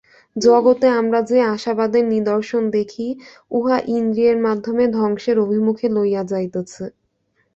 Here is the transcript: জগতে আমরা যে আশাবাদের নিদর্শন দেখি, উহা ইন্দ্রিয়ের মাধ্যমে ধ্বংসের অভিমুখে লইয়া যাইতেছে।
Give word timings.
জগতে 0.35 0.87
আমরা 0.99 1.19
যে 1.29 1.37
আশাবাদের 1.55 2.03
নিদর্শন 2.13 2.63
দেখি, 2.77 3.07
উহা 3.51 3.77
ইন্দ্রিয়ের 3.97 4.37
মাধ্যমে 4.47 4.83
ধ্বংসের 4.97 5.37
অভিমুখে 5.39 5.87
লইয়া 5.95 6.23
যাইতেছে। 6.31 6.85